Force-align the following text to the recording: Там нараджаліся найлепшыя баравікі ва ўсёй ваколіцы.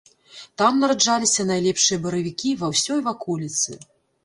Там 0.61 0.79
нараджаліся 0.83 1.45
найлепшыя 1.51 2.03
баравікі 2.07 2.57
ва 2.65 2.73
ўсёй 2.75 2.99
ваколіцы. 3.11 3.81